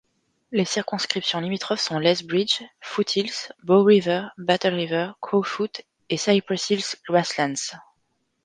[0.51, 7.73] Les circonscriptions limitrophes sont Lethbridge, Foothills, Bow River, Battle River—Crowfoot et Cypress Hills—Grasslands.